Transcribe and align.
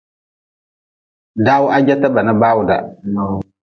Daw-ha 1.45 1.77
jeta 1.85 2.07
bana 2.15 2.33
bawda. 2.41 2.75